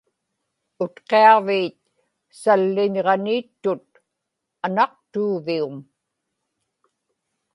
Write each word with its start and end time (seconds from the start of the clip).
Utqiaġviit 0.83 1.79
salliñġaniittut 2.41 3.87
Anaqtuuvium 4.65 5.75